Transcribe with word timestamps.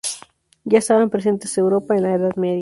Ya 0.65 0.79
estaban 0.79 1.11
presentes 1.11 1.55
Europa 1.59 1.95
en 1.95 2.01
la 2.01 2.15
Edad 2.15 2.35
Media. 2.35 2.59